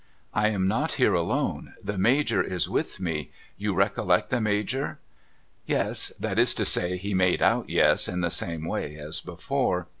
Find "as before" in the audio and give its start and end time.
8.95-9.89